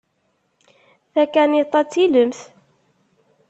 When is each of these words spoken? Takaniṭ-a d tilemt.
Takaniṭ-a 1.13 1.81
d 1.85 1.87
tilemt. 1.91 2.39